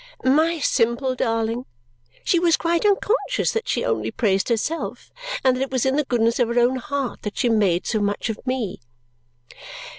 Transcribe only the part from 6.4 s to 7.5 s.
her own heart that she